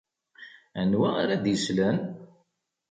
Anwa 0.79 1.09
ara 1.21 1.35
d-islen? 1.43 1.97